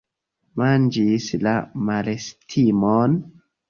Manĝis 0.61 1.29
la 1.45 1.55
malestimon? 1.93 3.25